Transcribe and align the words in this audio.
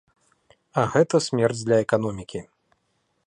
А 0.79 0.85
гэта 0.95 1.15
смерць 1.27 1.61
для 1.67 1.77
эканомікі. 1.87 2.41